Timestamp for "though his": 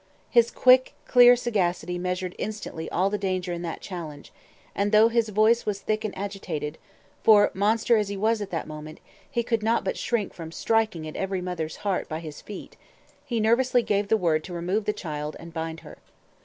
4.91-5.29